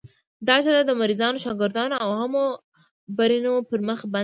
[0.47, 2.45] دا جاده د مریضانو، شاګردانو او عامو
[3.07, 4.19] عابرینو پر مخ بنده وه.